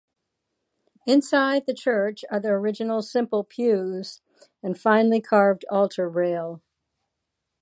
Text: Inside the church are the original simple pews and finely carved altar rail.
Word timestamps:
Inside 1.05 1.67
the 1.67 1.75
church 1.75 2.25
are 2.31 2.39
the 2.39 2.47
original 2.47 3.03
simple 3.03 3.43
pews 3.43 4.19
and 4.63 4.75
finely 4.75 5.21
carved 5.21 5.63
altar 5.69 6.09
rail. 6.09 6.63